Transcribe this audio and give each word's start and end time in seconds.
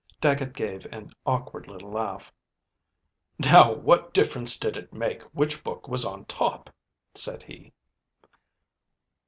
Dagget 0.19 0.53
gave 0.53 0.87
an 0.87 1.13
awkward 1.27 1.67
little 1.67 1.91
laugh." 1.91 2.33
Now 3.51 3.71
what 3.71 4.15
difference 4.15 4.57
did 4.57 4.75
it 4.75 4.91
make 4.91 5.21
which 5.25 5.63
book 5.63 5.87
was 5.87 6.03
on 6.05 6.25
top?" 6.25 6.71
said 7.13 7.43
he. 7.43 7.71